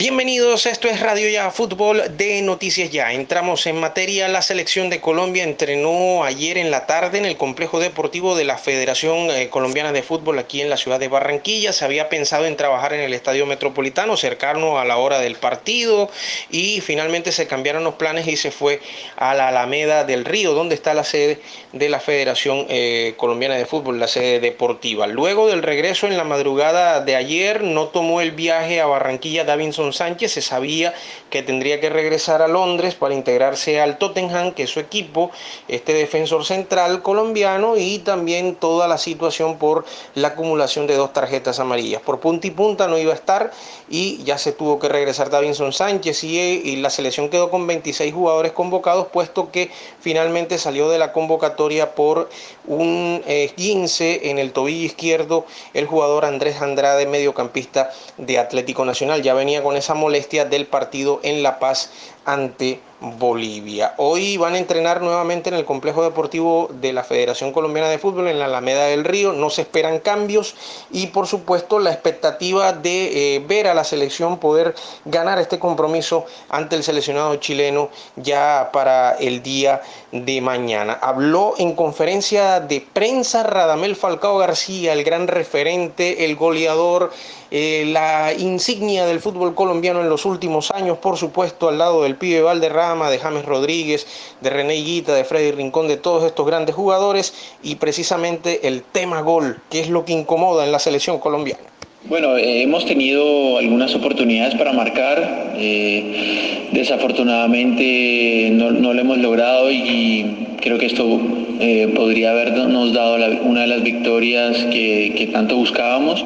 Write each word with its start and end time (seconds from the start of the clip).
Bienvenidos, 0.00 0.64
esto 0.64 0.88
es 0.88 0.98
Radio 1.00 1.28
Ya 1.28 1.50
Fútbol 1.50 2.16
de 2.16 2.40
Noticias 2.40 2.90
Ya. 2.90 3.12
Entramos 3.12 3.66
en 3.66 3.78
materia. 3.78 4.28
La 4.28 4.40
selección 4.40 4.88
de 4.88 4.98
Colombia 4.98 5.44
entrenó 5.44 6.24
ayer 6.24 6.56
en 6.56 6.70
la 6.70 6.86
tarde 6.86 7.18
en 7.18 7.26
el 7.26 7.36
complejo 7.36 7.80
deportivo 7.80 8.34
de 8.34 8.44
la 8.44 8.56
Federación 8.56 9.30
eh, 9.30 9.50
Colombiana 9.50 9.92
de 9.92 10.02
Fútbol 10.02 10.38
aquí 10.38 10.62
en 10.62 10.70
la 10.70 10.78
ciudad 10.78 10.98
de 10.98 11.08
Barranquilla. 11.08 11.74
Se 11.74 11.84
había 11.84 12.08
pensado 12.08 12.46
en 12.46 12.56
trabajar 12.56 12.94
en 12.94 13.00
el 13.00 13.12
Estadio 13.12 13.44
Metropolitano, 13.44 14.16
cercano 14.16 14.78
a 14.78 14.86
la 14.86 14.96
hora 14.96 15.18
del 15.18 15.34
partido 15.34 16.08
y 16.48 16.80
finalmente 16.80 17.30
se 17.30 17.46
cambiaron 17.46 17.84
los 17.84 17.96
planes 17.96 18.26
y 18.26 18.38
se 18.38 18.50
fue 18.50 18.80
a 19.16 19.34
la 19.34 19.48
Alameda 19.48 20.04
del 20.04 20.24
Río, 20.24 20.54
donde 20.54 20.76
está 20.76 20.94
la 20.94 21.04
sede 21.04 21.42
de 21.74 21.90
la 21.90 22.00
Federación 22.00 22.64
eh, 22.70 23.12
Colombiana 23.18 23.56
de 23.56 23.66
Fútbol, 23.66 24.00
la 24.00 24.08
sede 24.08 24.40
deportiva. 24.40 25.06
Luego 25.06 25.48
del 25.48 25.62
regreso 25.62 26.06
en 26.06 26.16
la 26.16 26.24
madrugada 26.24 27.02
de 27.02 27.16
ayer, 27.16 27.62
no 27.62 27.88
tomó 27.88 28.22
el 28.22 28.30
viaje 28.30 28.80
a 28.80 28.86
Barranquilla 28.86 29.44
Davinson 29.44 29.89
Sánchez 29.92 30.32
se 30.32 30.42
sabía 30.42 30.94
que 31.30 31.42
tendría 31.42 31.80
que 31.80 31.90
regresar 31.90 32.42
a 32.42 32.48
Londres 32.48 32.94
para 32.94 33.14
integrarse 33.14 33.80
al 33.80 33.98
Tottenham, 33.98 34.52
que 34.52 34.64
es 34.64 34.70
su 34.70 34.80
equipo, 34.80 35.30
este 35.68 35.92
defensor 35.92 36.44
central 36.44 37.02
colombiano 37.02 37.76
y 37.76 37.98
también 38.00 38.54
toda 38.54 38.88
la 38.88 38.98
situación 38.98 39.58
por 39.58 39.84
la 40.14 40.28
acumulación 40.28 40.86
de 40.86 40.96
dos 40.96 41.12
tarjetas 41.12 41.60
amarillas. 41.60 42.02
Por 42.02 42.20
punta 42.20 42.46
y 42.46 42.50
punta 42.50 42.88
no 42.88 42.98
iba 42.98 43.12
a 43.12 43.16
estar 43.16 43.50
y 43.88 44.22
ya 44.24 44.38
se 44.38 44.52
tuvo 44.52 44.78
que 44.78 44.88
regresar 44.88 45.30
Davinson 45.30 45.72
Sánchez 45.72 46.24
y, 46.24 46.76
la 46.76 46.90
selección 46.90 47.28
quedó 47.28 47.50
con 47.50 47.66
26 47.66 48.14
jugadores 48.14 48.52
convocados, 48.52 49.08
puesto 49.08 49.50
que 49.50 49.70
finalmente 50.00 50.56
salió 50.58 50.88
de 50.88 50.98
la 50.98 51.12
convocatoria 51.12 51.94
por 51.94 52.30
un 52.66 53.22
15 53.56 54.12
eh, 54.12 54.30
en 54.30 54.38
el 54.38 54.52
tobillo 54.52 54.86
izquierdo 54.86 55.44
el 55.74 55.86
jugador 55.86 56.24
Andrés 56.24 56.62
Andrade, 56.62 57.06
mediocampista 57.06 57.90
de 58.16 58.38
Atlético 58.38 58.84
Nacional. 58.84 59.22
Ya 59.22 59.34
venía 59.34 59.62
con 59.62 59.76
esa 59.80 59.94
molestia 59.94 60.44
del 60.44 60.66
partido 60.66 61.20
en 61.22 61.42
La 61.42 61.58
Paz 61.58 61.90
ante 62.24 62.80
Bolivia. 63.00 63.94
Hoy 63.96 64.36
van 64.36 64.54
a 64.54 64.58
entrenar 64.58 65.00
nuevamente 65.00 65.48
en 65.48 65.54
el 65.54 65.64
complejo 65.64 66.02
deportivo 66.02 66.68
de 66.70 66.92
la 66.92 67.02
Federación 67.02 67.52
Colombiana 67.52 67.88
de 67.88 67.98
Fútbol 67.98 68.28
en 68.28 68.38
la 68.38 68.44
Alameda 68.44 68.84
del 68.84 69.04
Río. 69.04 69.32
No 69.32 69.48
se 69.48 69.62
esperan 69.62 70.00
cambios 70.00 70.54
y 70.90 71.06
por 71.06 71.26
supuesto 71.26 71.78
la 71.78 71.92
expectativa 71.92 72.72
de 72.74 73.36
eh, 73.36 73.38
ver 73.40 73.68
a 73.68 73.74
la 73.74 73.84
selección 73.84 74.38
poder 74.38 74.74
ganar 75.06 75.38
este 75.38 75.58
compromiso 75.58 76.26
ante 76.50 76.76
el 76.76 76.82
seleccionado 76.82 77.36
chileno 77.36 77.88
ya 78.16 78.68
para 78.72 79.12
el 79.12 79.42
día 79.42 79.80
de 80.12 80.40
mañana. 80.42 80.98
Habló 81.00 81.54
en 81.58 81.74
conferencia 81.74 82.60
de 82.60 82.86
prensa 82.92 83.44
Radamel 83.44 83.96
Falcao 83.96 84.36
García, 84.36 84.92
el 84.92 85.04
gran 85.04 85.26
referente, 85.26 86.26
el 86.26 86.36
goleador, 86.36 87.12
eh, 87.52 87.84
la 87.86 88.32
insignia 88.32 89.06
del 89.06 89.18
fútbol 89.18 89.56
colombiano 89.56 90.00
en 90.00 90.08
los 90.08 90.24
últimos 90.24 90.70
años, 90.70 90.98
por 90.98 91.16
supuesto, 91.16 91.68
al 91.68 91.78
lado 91.78 92.04
del 92.04 92.14
pibe 92.14 92.42
Valderrama, 92.42 92.89
de 92.90 93.18
James 93.18 93.44
Rodríguez, 93.44 94.06
de 94.40 94.50
René 94.50 94.74
Guita, 94.74 95.14
de 95.14 95.22
Freddy 95.22 95.52
Rincón, 95.52 95.86
de 95.86 95.96
todos 95.96 96.24
estos 96.24 96.44
grandes 96.44 96.74
jugadores 96.74 97.32
y 97.62 97.76
precisamente 97.76 98.66
el 98.66 98.82
tema 98.82 99.20
gol, 99.20 99.60
que 99.70 99.80
es 99.80 99.88
lo 99.88 100.04
que 100.04 100.12
incomoda 100.12 100.64
en 100.64 100.72
la 100.72 100.80
selección 100.80 101.20
colombiana. 101.20 101.62
Bueno, 102.06 102.36
eh, 102.36 102.62
hemos 102.62 102.84
tenido 102.84 103.58
algunas 103.58 103.94
oportunidades 103.94 104.56
para 104.56 104.72
marcar, 104.72 105.54
eh, 105.56 106.68
desafortunadamente 106.72 108.48
no, 108.52 108.70
lo 108.70 109.00
hemos 109.00 109.18
logrado 109.18 109.70
y 109.70 110.56
creo 110.60 110.78
que 110.78 110.86
esto 110.86 111.20
eh, 111.60 111.92
podría 111.94 112.32
habernos 112.32 112.92
dado 112.92 113.18
una 113.44 113.60
de 113.60 113.66
las 113.68 113.82
victorias 113.84 114.56
que 114.72 115.30
tanto 115.32 115.56
buscábamos. 115.56 116.24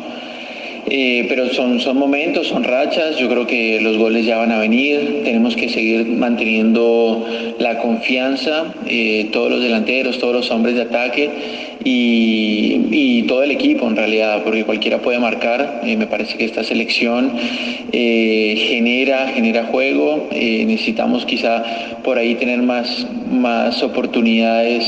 Eh, 0.87 1.25
pero 1.31 1.49
son, 1.49 1.81
son 1.81 1.97
momentos, 1.97 2.49
son 2.49 2.63
rachas, 2.63 3.17
yo 3.17 3.29
creo 3.29 3.47
que 3.47 3.81
los 3.81 3.97
goles 3.97 4.27
ya 4.27 4.37
van 4.37 4.53
a 4.53 4.59
venir, 4.59 5.23
tenemos 5.25 5.57
que 5.57 5.71
seguir 5.71 6.07
manteniendo 6.07 7.25
la 7.59 7.79
confianza, 7.79 8.75
eh, 8.87 9.31
todos 9.33 9.51
los 9.51 9.63
delanteros, 9.63 10.19
todos 10.19 10.35
los 10.35 10.51
hombres 10.51 10.75
de 10.75 10.83
ataque 10.83 11.31
y, 11.85 13.23
todo 13.25 13.42
el 13.42 13.53
equipo 13.53 13.89
en 13.89 13.97
realidad, 13.97 14.42
porque 14.45 14.64
cualquiera 14.64 14.98
puede 14.98 15.19
marcar, 15.19 15.81
eh, 15.83 15.97
me 15.97 16.07
parece 16.07 16.36
que 16.36 16.45
esta 16.45 16.63
selección 16.63 17.33
genera, 17.91 19.29
genera 19.29 19.64
juego, 19.64 20.29
necesitamos 20.31 21.25
quizá 21.25 21.64
por 22.05 22.19
ahí 22.19 22.35
tener 22.35 22.61
más, 22.61 23.07
más 23.33 23.83
oportunidades 23.83 24.85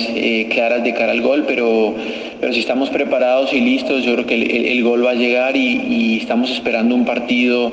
claras 0.51 0.85
de 0.85 0.93
cara 0.93 1.13
al 1.13 1.23
gol, 1.23 1.45
pero 1.47 1.95
pero 2.47 2.55
si 2.55 2.61
estamos 2.61 2.91
preparados 2.91 3.53
y 3.53 3.61
listos, 3.61 4.05
yo 4.05 4.13
creo 4.15 4.25
que 4.25 4.37
el, 4.71 4.85
gol 4.85 5.05
va 5.05 5.11
a 5.11 5.15
llegar 5.15 5.57
y, 5.57 6.21
estamos 6.23 6.49
esperando 6.49 6.95
un 6.95 7.05
partido 7.05 7.73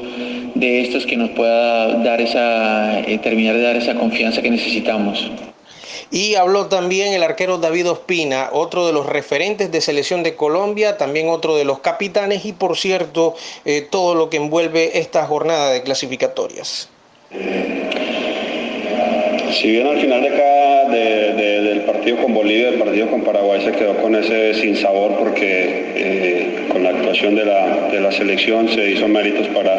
de 0.55 0.81
estos 0.81 1.05
que 1.05 1.15
nos 1.15 1.29
pueda 1.29 1.89
dar 2.03 2.19
esa, 2.19 3.01
eh, 3.01 3.19
terminar 3.19 3.55
de 3.55 3.61
dar 3.61 3.75
esa 3.75 3.93
confianza 3.93 4.41
que 4.41 4.49
necesitamos. 4.49 5.29
Y 6.09 6.33
habló 6.33 6.65
también 6.69 7.13
el 7.13 7.21
arquero 7.21 7.59
David 7.59 7.87
Ospina, 7.87 8.49
otro 8.51 8.87
de 8.87 8.93
los 8.93 9.05
referentes 9.05 9.71
de 9.71 9.79
selección 9.79 10.23
de 10.23 10.33
Colombia, 10.33 10.97
también 10.97 11.29
otro 11.29 11.55
de 11.55 11.65
los 11.65 11.77
capitanes 11.77 12.43
y 12.43 12.53
por 12.53 12.75
cierto 12.75 13.35
eh, 13.65 13.87
todo 13.87 14.15
lo 14.15 14.31
que 14.31 14.37
envuelve 14.37 14.97
esta 14.97 15.23
jornada 15.27 15.69
de 15.69 15.83
clasificatorias. 15.83 16.89
Si 19.51 19.69
bien 19.69 19.85
al 19.85 20.01
final 20.01 20.23
de 20.23 20.29
cada 20.29 20.89
con 22.17 22.33
Bolivia, 22.33 22.69
el 22.69 22.75
partido 22.75 23.07
con 23.07 23.21
Paraguay 23.21 23.61
se 23.61 23.71
quedó 23.71 23.95
con 23.97 24.15
ese 24.15 24.53
sinsabor 24.55 25.17
porque 25.17 25.85
eh, 25.95 26.47
con 26.69 26.83
la 26.83 26.89
actuación 26.89 27.35
de 27.35 27.45
la, 27.45 28.11
selección 28.11 28.69
se 28.69 28.91
hizo 28.91 29.07
méritos 29.07 29.47
para, 29.47 29.75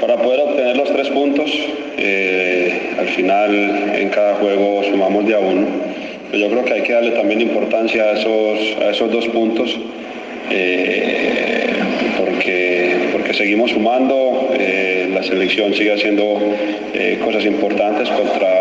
para 0.00 0.16
poder 0.16 0.40
obtener 0.40 0.76
los 0.76 0.92
tres 0.92 1.08
puntos. 1.08 1.50
Eh, 1.96 2.90
al 2.98 3.08
final 3.08 3.92
en 3.94 4.08
cada 4.10 4.34
juego 4.34 4.82
sumamos 4.84 5.26
de 5.26 5.34
a 5.34 5.38
uno. 5.38 5.66
Pero 6.30 6.44
yo 6.44 6.50
creo 6.50 6.64
que 6.64 6.72
hay 6.74 6.82
que 6.82 6.92
darle 6.92 7.12
también 7.12 7.40
importancia 7.40 8.04
a 8.04 8.12
esos, 8.12 8.82
a 8.82 8.90
esos 8.90 9.10
dos 9.10 9.26
puntos. 9.28 9.78
Eh, 10.50 11.66
porque, 12.18 12.96
porque 13.12 13.32
seguimos 13.32 13.70
sumando, 13.70 14.50
la 15.12 15.22
selección 15.22 15.72
sigue 15.72 15.92
haciendo 15.92 16.38
cosas 17.24 17.44
importantes 17.46 18.08
contra 18.10 18.53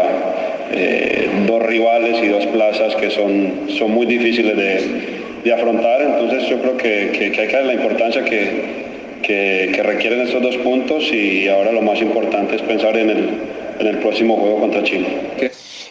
eh, 0.73 1.29
dos 1.47 1.61
rivales 1.61 2.23
y 2.23 2.27
dos 2.27 2.45
plazas 2.47 2.95
que 2.95 3.09
son, 3.09 3.67
son 3.77 3.91
muy 3.91 4.05
difíciles 4.05 4.57
de, 4.57 5.53
afrontar. 5.53 6.01
Entonces 6.01 6.49
yo 6.49 6.59
creo 6.61 6.77
que, 6.77 7.11
hay 7.37 7.47
que 7.47 7.53
dar 7.53 7.65
la 7.65 7.73
importancia 7.73 8.23
que, 8.23 9.21
que, 9.21 9.83
requieren 9.83 10.21
estos 10.21 10.41
dos 10.41 10.57
puntos 10.57 11.11
y 11.11 11.47
ahora 11.47 11.71
lo 11.71 11.81
más 11.81 12.01
importante 12.01 12.55
es 12.55 12.61
pensar 12.61 12.97
en 12.97 13.09
el, 13.09 13.29
en 13.79 13.87
el 13.87 13.97
próximo 13.97 14.37
juego 14.37 14.59
contra 14.59 14.83
Chile 14.83 15.07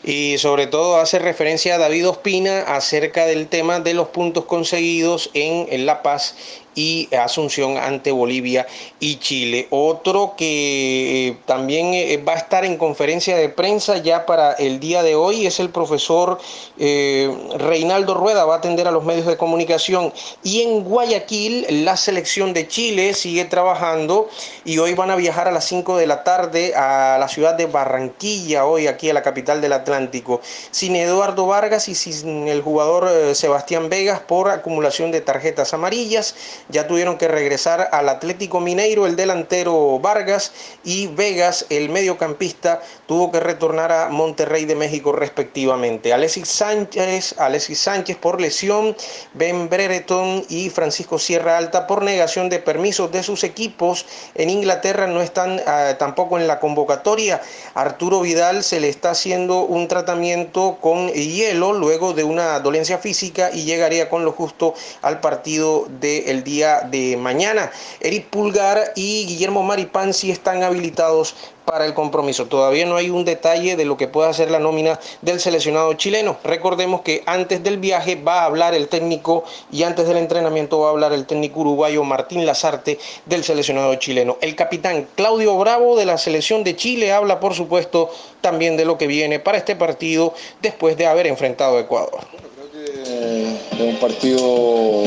y 0.05 0.37
sobre 0.39 0.67
todo 0.67 0.97
hace 0.97 1.19
referencia 1.19 1.77
a 1.77 1.79
David 1.79 2.09
Ospina 2.09 2.63
acerca 2.63 3.25
del 3.27 3.47
tema 3.47 3.81
de 3.81 3.95
los 3.95 4.09
puntos 4.09 4.47
conseguidos 4.47 5.31
en 5.35 5.87
La 5.87 6.03
Paz 6.03 6.35
y 6.75 7.09
Asunción 7.15 7.77
ante 7.77 8.13
Bolivia 8.13 8.67
y 8.99 9.17
Chile. 9.17 9.67
Otro 9.71 10.35
que 10.37 11.29
eh, 11.29 11.37
también 11.47 11.95
eh, 11.95 12.23
va 12.27 12.33
a 12.33 12.37
estar 12.37 12.65
en 12.65 12.77
conferencia 12.77 13.37
de 13.37 13.49
prensa 13.49 13.99
ya 13.99 14.27
para 14.27 14.53
el 14.53 14.81
día 14.81 15.03
de 15.03 15.15
hoy 15.15 15.47
es 15.47 15.61
el 15.61 15.71
profesor 15.71 16.39
eh, 16.79 17.31
Reinaldo 17.57 18.15
Rueda, 18.15 18.45
va 18.45 18.55
a 18.55 18.59
atender 18.59 18.89
a 18.89 18.91
los 18.91 19.05
medios 19.05 19.27
de 19.27 19.37
comunicación. 19.37 20.13
Y 20.43 20.63
en 20.63 20.85
Guayaquil 20.85 21.85
la 21.85 21.97
selección 21.97 22.53
de 22.53 22.69
Chile 22.69 23.15
sigue 23.15 23.45
trabajando 23.45 24.29
y 24.65 24.79
hoy 24.79 24.95
van 24.95 25.11
a 25.11 25.17
viajar 25.17 25.49
a 25.49 25.53
las 25.53 25.65
5 25.67 25.97
de 25.97 26.07
la 26.07 26.25
tarde 26.25 26.75
a 26.75 27.17
la 27.19 27.29
ciudad 27.29 27.55
de 27.55 27.67
Barranquilla, 27.67 28.65
hoy 28.65 28.87
aquí 28.87 29.11
a 29.11 29.15
la 29.15 29.23
capital 29.23 29.61
del 29.61 29.73
Atlántico, 29.73 30.41
sin 30.71 30.97
Eduardo 30.97 31.47
Vargas 31.47 31.89
y 31.89 31.95
sin 31.95 32.49
el 32.49 32.63
jugador 32.63 33.35
Sebastián 33.35 33.89
Vegas 33.89 34.21
por 34.21 34.51
acumulación 34.51 35.11
de 35.11 35.21
tarjetas 35.21 35.75
amarillas 35.75 36.35
ya 36.69 36.87
tuvieron 36.87 37.19
que 37.19 37.29
regresar 37.29 37.89
al 37.93 38.09
Atlético 38.09 38.61
Mineiro 38.61 39.07
el 39.07 39.17
delantero 39.17 39.99
Vargas 39.99 40.53
y 40.85 41.09
Vegas 41.09 41.67
el 41.71 41.89
mediocampista 41.89 42.81
tuvo 43.07 43.31
que 43.31 43.41
retornar 43.41 43.93
a 43.93 44.09
Monterrey 44.09 44.65
de 44.65 44.75
México 44.75 45.13
respectivamente. 45.13 46.13
Alexis 46.13 46.49
Sánchez, 46.49 47.35
Alexis 47.39 47.79
Sánchez 47.81 48.17
por 48.17 48.41
lesión, 48.41 48.97
Ben 49.35 49.69
Brereton 49.69 50.45
y 50.49 50.71
Francisco 50.71 51.19
Sierra 51.19 51.59
Alta 51.59 51.87
por 51.87 52.03
negación 52.03 52.49
de 52.49 52.59
permisos 52.59 53.11
de 53.13 53.23
sus 53.23 53.45
equipos 53.45 54.07
en 54.35 54.51
Inglaterra 54.51 55.07
no 55.07 55.21
están 55.21 55.61
ah, 55.67 55.97
tampoco 55.99 56.39
en 56.39 56.47
la 56.47 56.61
convocatoria. 56.61 57.41
Arturo 57.75 58.21
Vidal 58.21 58.63
se 58.63 58.81
le 58.81 58.89
está 58.89 59.11
haciendo 59.11 59.63
un 59.63 59.89
tratamiento 59.89 60.79
con 60.81 61.09
hielo 61.09 61.73
luego 61.73 62.13
de 62.13 62.25
una 62.25 62.61
dolencia 62.61 62.99
física 62.99 63.51
y 63.53 63.65
llegaría 63.65 64.09
con 64.09 64.25
lo 64.25 64.33
justo 64.33 64.75
al 65.03 65.21
partido 65.21 65.87
del 66.01 66.45
día 66.45 66.52
día 66.53 66.81
de 66.91 67.17
mañana. 67.17 67.71
Eric 68.01 68.27
Pulgar 68.27 68.93
y 68.95 69.25
Guillermo 69.27 69.63
Maripán 69.63 70.13
sí 70.13 70.31
están 70.31 70.63
habilitados 70.63 71.35
para 71.65 71.87
el 71.87 71.95
compromiso. 71.95 72.47
Todavía 72.47 72.85
no 72.85 72.97
hay 72.97 73.09
un 73.09 73.25
detalle 73.25 73.77
de 73.77 73.85
lo 73.85 73.97
que 73.97 74.09
pueda 74.09 74.29
hacer 74.29 74.51
la 74.51 74.59
nómina 74.59 74.99
del 75.23 75.41
seleccionado 75.41 75.95
chileno. 75.95 76.37
Recordemos 76.45 77.01
que 77.03 77.23
antes 77.25 77.63
del 77.63 77.79
viaje 77.79 78.17
va 78.17 78.43
a 78.43 78.45
hablar 78.45 78.75
el 78.75 78.89
técnico 78.89 79.45
y 79.71 79.85
antes 79.85 80.07
del 80.07 80.19
entrenamiento 80.19 80.81
va 80.81 80.89
a 80.89 80.91
hablar 80.91 81.13
el 81.13 81.25
técnico 81.27 81.61
uruguayo 81.61 82.05
Martín 82.05 82.45
Lazarte 82.45 82.99
del 83.27 83.45
seleccionado 83.45 83.95
chileno. 83.95 84.37
El 84.41 84.55
capitán 84.55 85.07
Claudio 85.15 85.57
Bravo 85.57 85.97
de 85.97 86.05
la 86.05 86.19
selección 86.19 86.65
de 86.65 86.77
Chile 86.77 87.13
habla, 87.13 87.41
por 87.41 87.55
supuesto, 87.55 88.11
también 88.41 88.77
de 88.77 88.85
lo 88.85 88.99
que 88.99 89.07
viene 89.07 89.39
para 89.39 89.59
este 89.59 89.77
partido 89.77 90.35
después 90.61 90.97
de 90.97 91.07
haber 91.07 91.27
enfrentado 91.27 91.79
a 91.79 91.81
Ecuador. 91.81 92.21
creo 92.55 92.85
que 92.85 93.43
es 93.73 93.81
un 93.81 93.97
partido 93.97 95.05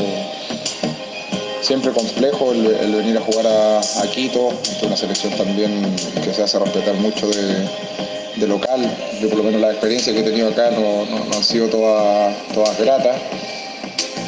siempre 1.66 1.90
complejo 1.90 2.52
el, 2.52 2.94
venir 2.94 3.18
a 3.18 3.20
jugar 3.20 3.44
a, 3.44 3.80
Quito, 4.14 4.52
es 4.62 4.80
una 4.84 4.96
selección 4.96 5.32
también 5.36 5.96
que 6.22 6.32
se 6.32 6.44
hace 6.44 6.60
respetar 6.60 6.94
mucho 6.94 7.26
de, 7.28 8.46
local, 8.46 8.80
yo 9.20 9.28
por 9.28 9.38
lo 9.38 9.44
menos 9.44 9.60
la 9.60 9.72
experiencia 9.72 10.12
que 10.12 10.20
he 10.20 10.22
tenido 10.22 10.48
acá 10.48 10.70
no, 10.70 11.02
han 11.34 11.42
sido 11.42 11.66
todas, 11.68 12.36
todas 12.54 12.78
gratas. 12.78 13.16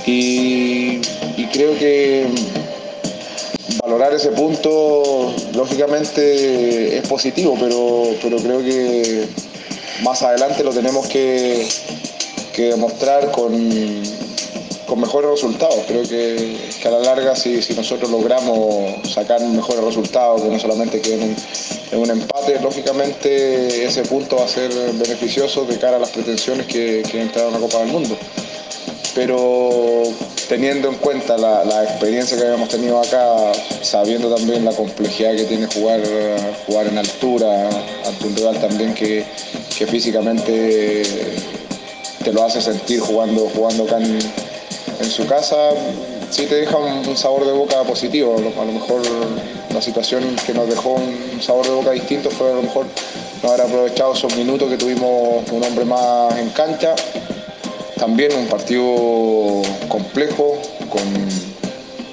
Y, 0.04 1.00
creo 1.52 1.78
que 1.78 2.26
valorar 3.82 4.12
ese 4.12 4.30
punto 4.30 5.32
lógicamente 5.54 6.98
es 6.98 7.08
positivo, 7.08 7.56
pero, 7.58 8.16
pero 8.20 8.36
creo 8.38 8.64
que 8.64 9.28
más 10.02 10.22
adelante 10.22 10.64
lo 10.64 10.70
tenemos 10.70 11.06
que, 11.06 11.66
que 12.52 12.62
demostrar 12.64 13.30
con 13.30 14.02
con 14.88 15.00
mejores 15.00 15.30
resultados. 15.30 15.84
Creo 15.86 16.02
que, 16.02 16.67
a 16.86 16.90
la 16.90 17.00
larga, 17.00 17.34
si, 17.34 17.60
nosotros 17.74 18.10
logramos 18.10 19.08
sacar 19.08 19.40
mejores 19.40 19.82
resultados, 19.82 20.42
que 20.42 20.48
no 20.48 20.58
solamente 20.58 21.00
queden 21.00 21.34
en, 21.90 21.98
un 21.98 22.10
empate, 22.10 22.60
lógicamente 22.60 23.84
ese 23.84 24.02
punto 24.02 24.36
va 24.36 24.44
a 24.44 24.48
ser 24.48 24.70
beneficioso 24.92 25.64
de 25.64 25.78
cara 25.78 25.96
a 25.96 26.00
las 26.00 26.10
pretensiones 26.10 26.66
que, 26.66 27.02
que 27.10 27.20
entrar 27.20 27.46
a 27.46 27.48
una 27.48 27.58
Copa 27.58 27.78
del 27.78 27.88
Mundo. 27.88 28.16
Pero 29.14 30.02
teniendo 30.48 30.88
en 30.88 30.94
cuenta 30.96 31.36
la, 31.36 31.84
experiencia 31.84 32.36
que 32.36 32.44
habíamos 32.44 32.68
tenido 32.68 33.00
acá, 33.00 33.52
sabiendo 33.82 34.34
también 34.34 34.64
la 34.64 34.72
complejidad 34.72 35.36
que 35.36 35.44
tiene 35.44 35.66
jugar, 35.66 36.00
jugar 36.66 36.86
en 36.86 36.98
altura, 36.98 37.68
ante 38.06 38.26
un 38.26 38.36
rival 38.36 38.60
también 38.60 38.94
que, 38.94 39.24
físicamente 39.86 41.02
te 42.24 42.32
lo 42.32 42.42
hace 42.42 42.60
sentir 42.60 43.00
jugando, 43.00 43.48
jugando 43.54 43.84
acá 43.84 43.98
en, 43.98 44.18
en 45.00 45.10
su 45.10 45.24
casa 45.26 45.70
sí 46.30 46.46
te 46.46 46.56
deja 46.56 46.76
un, 46.76 47.16
sabor 47.16 47.46
de 47.46 47.52
boca 47.52 47.82
positivo. 47.84 48.36
A 48.36 48.64
lo 48.64 48.72
mejor 48.72 49.02
la 49.72 49.82
situación 49.82 50.36
que 50.46 50.54
nos 50.54 50.68
dejó 50.68 50.94
un 50.94 51.42
sabor 51.42 51.66
de 51.66 51.72
boca 51.72 51.90
distinto 51.92 52.30
fue 52.30 52.50
a 52.50 52.54
lo 52.54 52.62
mejor 52.62 52.86
no 53.42 53.48
haber 53.50 53.62
aprovechado 53.62 54.12
esos 54.12 54.34
minutos 54.36 54.68
que 54.68 54.76
tuvimos 54.76 55.50
un 55.50 55.62
hombre 55.62 55.84
más 55.84 56.36
en 56.38 56.50
cancha. 56.50 56.94
También 57.96 58.32
un 58.34 58.46
partido 58.46 59.62
complejo, 59.88 60.56
con, 60.88 61.02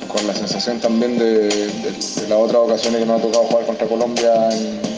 con 0.08 0.26
la 0.28 0.34
sensación 0.34 0.80
también 0.80 1.18
de, 1.20 1.50
las 2.28 2.40
otras 2.40 2.62
ocasiones 2.62 3.02
que 3.02 3.06
nos 3.06 3.20
ha 3.20 3.24
tocado 3.24 3.44
jugar 3.44 3.66
contra 3.66 3.88
Colombia 3.88 4.50
en, 4.50 4.96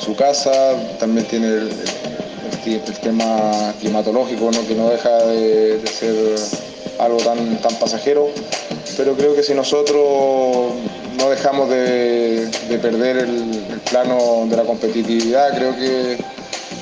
su 0.00 0.16
casa. 0.16 0.74
También 0.98 1.26
tiene 1.26 1.46
el, 1.46 1.70
el 2.66 2.98
tema 3.00 3.72
climatológico, 3.80 4.50
que 4.66 4.74
no 4.74 4.88
deja 4.90 5.18
de, 5.26 5.80
ser 5.86 6.14
algo 6.98 7.18
tan, 7.18 7.60
tan 7.60 7.74
pasajero, 7.76 8.28
pero 8.96 9.14
creo 9.14 9.34
que 9.34 9.42
si 9.42 9.54
nosotros 9.54 10.72
no 11.16 11.30
dejamos 11.30 11.68
de, 11.70 12.48
perder 12.80 13.18
el, 13.18 13.64
plano 13.90 14.46
de 14.48 14.56
la 14.56 14.64
competitividad, 14.64 15.54
creo 15.56 15.76
que 15.76 16.16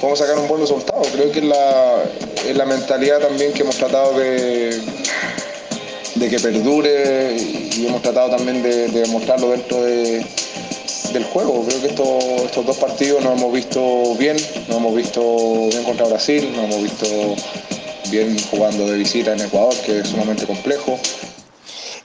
podemos 0.01 0.19
sacar 0.19 0.39
un 0.39 0.49
buen 0.49 0.61
resultado. 0.61 1.03
Creo 1.13 1.31
que 1.31 1.41
es 1.41 1.45
la, 1.45 2.05
la 2.55 2.65
mentalidad 2.65 3.21
también 3.21 3.53
que 3.53 3.63
hemos 3.63 3.77
tratado 3.77 4.19
de, 4.19 4.81
de 6.15 6.29
que 6.31 6.39
perdure 6.39 7.37
y 7.37 7.87
hemos 7.87 8.03
tratado 8.03 8.31
también 8.31 8.63
de, 8.63 8.89
de 8.89 9.01
demostrarlo 9.01 9.51
dentro 9.51 9.83
de 9.83 10.25
del 11.13 11.25
juego. 11.25 11.65
Creo 11.67 11.81
que 11.81 11.87
estos, 11.89 12.67
dos 12.67 12.77
partidos 12.79 13.23
nos 13.23 13.39
hemos 13.39 13.53
visto 13.53 14.15
bien, 14.17 14.37
nos 14.69 14.79
hemos 14.79 14.95
visto 14.95 15.23
bien 15.69 15.85
contra 15.85 16.07
Brasil, 16.07 16.51
nos 16.55 16.65
hemos 16.65 16.83
visto 16.83 17.07
bien 18.13 18.37
jugando 18.51 18.87
de 18.87 18.99
visita 18.99 19.33
en 19.33 19.41
Ecuador, 19.41 19.75
que 19.87 20.01
es 20.01 20.09
sumamente 20.09 20.47
complejo. 20.47 21.01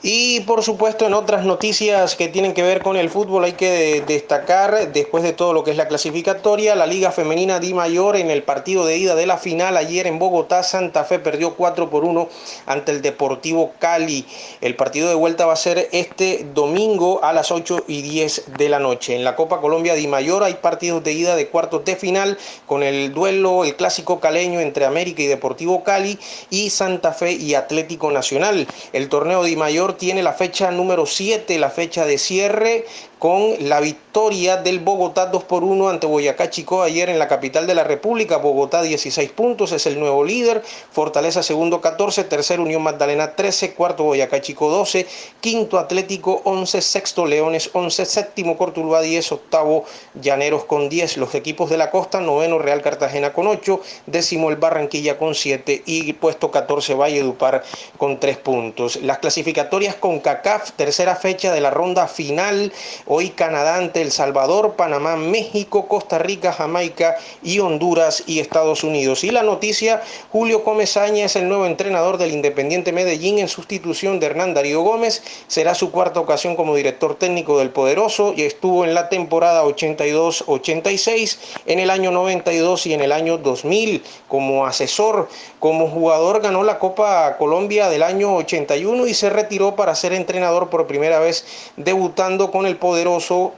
Y 0.04 0.42
por 0.42 0.64
supuesto 0.64 1.08
en 1.08 1.16
otras 1.16 1.44
noticias 1.44 2.16
que 2.16 2.28
tienen 2.28 2.54
que 2.54 2.62
ver 2.62 2.84
con 2.84 2.98
el 2.98 3.10
fútbol 3.10 3.46
hay 3.46 3.54
que 3.54 4.04
destacar, 4.06 4.92
después 4.94 5.24
de 5.24 5.34
todo 5.34 5.54
lo 5.54 5.64
que 5.64 5.72
es 5.72 5.78
la 5.78 5.88
clasificatoria, 5.88 6.76
la 6.76 6.86
Liga 6.86 7.12
Femenina 7.12 7.60
Di 7.60 7.74
Mayor 7.74 8.16
en 8.16 8.30
el 8.30 8.44
partido 8.44 8.86
de 8.86 8.98
ida 8.98 9.16
de 9.16 9.26
la 9.26 9.38
final 9.38 9.76
ayer 9.76 10.06
en 10.06 10.20
Bogotá, 10.20 10.62
Santa 10.62 11.04
Fe 11.04 11.18
perdió 11.18 11.56
4 11.56 11.90
por 11.90 12.04
1 12.04 12.30
ante 12.68 12.92
el 12.92 13.02
Deportivo 13.02 13.72
Cali. 13.80 14.28
El 14.62 14.76
partido 14.76 15.10
de 15.10 15.16
vuelta 15.16 15.48
va 15.48 15.54
a 15.54 15.58
ser 15.58 15.90
este 15.92 16.46
domingo 16.54 17.24
a 17.24 17.34
las 17.34 17.52
8 17.52 17.86
y 17.88 18.04
10 18.04 18.58
de 18.58 18.70
la 18.70 18.78
noche. 18.78 19.16
En 19.16 19.24
la 19.24 19.36
Copa 19.36 19.62
Colombia 19.62 19.96
Di 19.96 20.08
Mayor 20.08 20.44
hay 20.44 20.56
partidos 20.56 21.04
de 21.04 21.14
ida 21.14 21.36
de 21.36 21.48
cuartos 21.48 21.86
de 21.86 21.96
final 21.96 22.38
con 22.68 22.84
el 22.84 23.14
duelo, 23.14 23.64
el 23.64 23.76
clásico 23.76 24.20
caleño 24.20 24.60
entre 24.60 24.86
América 24.86 25.24
y 25.24 25.28
Deportivo 25.28 25.84
Cali 25.84 26.20
y 26.52 26.70
Santa 26.70 27.14
Fe 27.14 27.32
y 27.32 27.56
Atlético 27.56 28.12
Nacional. 28.12 28.68
El 28.94 29.10
torneo 29.10 29.44
Di 29.44 29.56
Mayor 29.56 29.87
tiene 29.96 30.24
la 30.24 30.34
fecha 30.34 30.72
número 30.72 31.06
7, 31.06 31.58
la 31.60 31.70
fecha 31.70 32.06
de 32.06 32.18
cierre 32.18 32.86
con 33.20 33.56
la 33.68 33.80
victoria 33.80 34.58
del 34.58 34.80
Bogotá 34.80 35.28
2 35.28 35.44
por 35.44 35.64
1 35.64 35.90
ante 35.90 36.08
Boyacá 36.08 36.50
Chico 36.50 36.84
ayer 36.84 37.10
en 37.10 37.20
la 37.20 37.28
capital 37.28 37.66
de 37.66 37.76
la 37.76 37.84
República. 37.84 38.38
Bogotá 38.38 38.82
16 38.82 39.32
puntos, 39.32 39.72
es 39.72 39.86
el 39.86 40.00
nuevo 40.00 40.24
líder. 40.24 40.64
Fortaleza 40.92 41.42
segundo 41.42 41.82
14, 41.82 42.24
tercero 42.26 42.64
Unión 42.64 42.84
Magdalena 42.84 43.36
13, 43.36 43.74
cuarto 43.74 44.04
Boyacá 44.04 44.42
Chico 44.42 44.70
12, 44.70 45.08
quinto 45.40 45.80
Atlético 45.80 46.42
11, 46.44 46.82
sexto 46.82 47.26
Leones 47.26 47.70
11, 47.74 48.06
séptimo 48.06 48.58
Cortuluá 48.58 49.02
10, 49.02 49.32
octavo 49.32 49.86
Llaneros 50.16 50.66
con 50.66 50.90
10. 50.90 51.18
Los 51.18 51.34
equipos 51.36 51.70
de 51.70 51.78
la 51.78 51.90
costa, 51.90 52.22
noveno 52.22 52.60
Real 52.60 52.82
Cartagena 52.82 53.34
con 53.34 53.48
8, 53.48 53.82
décimo 54.06 54.50
el 54.50 54.58
Barranquilla 54.58 55.18
con 55.18 55.34
7 55.34 55.84
y 55.86 56.14
puesto 56.14 56.52
14 56.52 56.94
Valledupar 56.94 57.64
con 57.98 58.20
3 58.20 58.38
puntos. 58.38 58.98
Las 58.98 59.20
clasificatorias 59.20 59.96
con 59.96 60.20
CACAF, 60.20 60.72
tercera 60.74 61.16
fecha 61.16 61.52
de 61.52 61.62
la 61.62 61.72
ronda 61.72 62.08
final. 62.08 62.72
Hoy 63.10 63.30
Canadá 63.30 63.78
ante 63.78 64.02
El 64.02 64.12
Salvador, 64.12 64.74
Panamá, 64.74 65.16
México, 65.16 65.88
Costa 65.88 66.18
Rica, 66.18 66.52
Jamaica 66.52 67.16
y 67.42 67.60
Honduras 67.60 68.24
y 68.28 68.40
Estados 68.40 68.84
Unidos. 68.84 69.24
Y 69.24 69.32
la 69.32 69.44
noticia, 69.44 70.02
Julio 70.30 70.66
Comesaña 70.66 71.24
es 71.24 71.38
el 71.38 71.48
nuevo 71.48 71.66
entrenador 71.66 72.18
del 72.18 72.34
Independiente 72.34 72.92
Medellín 72.92 73.40
en 73.40 73.48
sustitución 73.48 74.20
de 74.20 74.26
Hernán 74.26 74.54
Darío 74.54 74.82
Gómez. 74.82 75.24
Será 75.48 75.74
su 75.74 75.90
cuarta 75.92 76.20
ocasión 76.20 76.58
como 76.58 76.76
director 76.76 77.16
técnico 77.16 77.60
del 77.60 77.70
Poderoso 77.70 78.34
y 78.36 78.42
estuvo 78.42 78.84
en 78.84 78.94
la 78.94 79.08
temporada 79.08 79.64
82-86, 79.64 81.38
en 81.66 81.80
el 81.80 81.90
año 81.90 82.12
92 82.12 82.88
y 82.88 82.94
en 82.94 83.00
el 83.00 83.14
año 83.14 83.38
2000 83.38 84.04
como 84.28 84.66
asesor. 84.66 85.30
Como 85.60 85.90
jugador 85.90 86.42
ganó 86.42 86.62
la 86.64 86.78
Copa 86.78 87.38
Colombia 87.38 87.88
del 87.88 88.04
año 88.04 88.36
81 88.36 89.08
y 89.08 89.14
se 89.14 89.30
retiró 89.30 89.78
para 89.78 89.96
ser 89.96 90.12
entrenador 90.12 90.70
por 90.70 90.88
primera 90.88 91.20
vez 91.20 91.46
debutando 91.78 92.52
con 92.52 92.66
el 92.66 92.76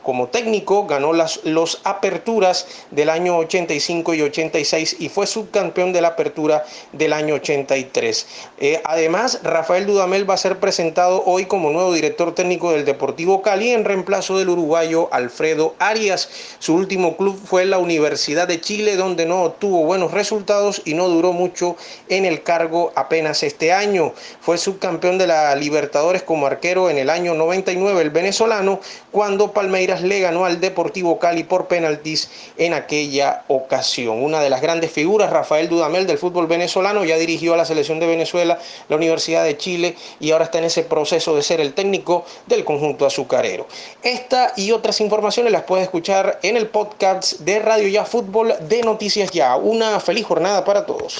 Como 0.04 0.28
técnico, 0.28 0.86
ganó 0.86 1.14
las 1.14 1.40
los 1.44 1.82
aperturas 1.84 2.68
del 2.92 3.10
año 3.10 3.38
85 3.38 4.14
y 4.14 4.22
86 4.22 4.98
y 5.00 5.10
fue 5.10 5.28
subcampeón 5.28 5.94
de 5.94 6.02
la 6.02 6.10
apertura 6.10 6.66
del 6.92 7.14
año 7.14 7.36
83. 7.36 8.28
Eh, 8.60 8.82
además, 8.84 9.40
Rafael 9.44 9.86
Dudamel 9.86 10.30
va 10.30 10.34
a 10.34 10.38
ser 10.38 10.60
presentado 10.60 11.24
hoy 11.26 11.46
como 11.46 11.70
nuevo 11.70 11.94
director 11.94 12.36
técnico 12.36 12.72
del 12.72 12.86
Deportivo 12.86 13.42
Cali 13.42 13.70
en 13.72 13.86
reemplazo 13.86 14.38
del 14.38 14.50
uruguayo 14.50 15.08
Alfredo 15.12 15.76
Arias. 15.80 16.30
Su 16.60 16.76
último 16.76 17.16
club 17.16 17.40
fue 17.44 17.66
la 17.66 17.78
Universidad 17.78 18.48
de 18.48 18.62
Chile, 18.62 18.96
donde 18.96 19.26
no 19.26 19.44
obtuvo 19.44 19.86
buenos 19.86 20.12
resultados 20.12 20.82
y 20.86 20.94
no 20.94 21.08
duró 21.08 21.34
mucho 21.34 21.76
en 22.10 22.26
el 22.26 22.44
cargo 22.44 22.92
apenas 22.96 23.44
este 23.44 23.72
año. 23.72 24.14
Fue 24.42 24.58
subcampeón 24.58 25.18
de 25.18 25.28
la 25.28 25.56
Libertadores 25.56 26.24
como 26.24 26.46
arquero 26.46 26.90
en 26.90 26.98
el 26.98 27.10
año 27.10 27.34
99 27.34 28.02
el 28.02 28.10
venezolano, 28.10 28.80
cuando 29.12 29.29
cuando 29.30 29.52
Palmeiras 29.52 30.02
le 30.02 30.22
ganó 30.22 30.46
al 30.46 30.60
Deportivo 30.60 31.20
Cali 31.20 31.44
por 31.44 31.68
penaltis 31.68 32.32
en 32.58 32.74
aquella 32.74 33.44
ocasión. 33.48 34.24
Una 34.24 34.42
de 34.42 34.50
las 34.50 34.60
grandes 34.60 34.92
figuras, 34.92 35.30
Rafael 35.30 35.70
Dudamel 35.70 36.08
del 36.08 36.18
fútbol 36.18 36.48
venezolano, 36.48 37.06
ya 37.06 37.16
dirigió 37.16 37.54
a 37.54 37.58
la 37.58 37.64
selección 37.64 38.00
de 38.00 38.08
Venezuela, 38.08 38.58
la 38.88 38.96
Universidad 38.96 39.44
de 39.44 39.56
Chile 39.56 39.96
y 40.20 40.32
ahora 40.32 40.46
está 40.46 40.58
en 40.58 40.64
ese 40.64 40.82
proceso 40.82 41.36
de 41.36 41.44
ser 41.44 41.62
el 41.62 41.76
técnico 41.76 42.26
del 42.48 42.66
conjunto 42.66 43.06
azucarero. 43.06 43.68
Esta 44.02 44.54
y 44.56 44.72
otras 44.72 45.00
informaciones 45.00 45.52
las 45.52 45.62
puedes 45.62 45.84
escuchar 45.84 46.40
en 46.42 46.58
el 46.58 46.66
podcast 46.66 47.34
de 47.42 47.60
Radio 47.60 47.88
Ya 47.88 48.06
Fútbol 48.06 48.56
de 48.62 48.82
Noticias 48.82 49.30
Ya. 49.30 49.58
Una 49.58 50.00
feliz 50.00 50.26
jornada 50.26 50.66
para 50.66 50.88
todos. 50.88 51.18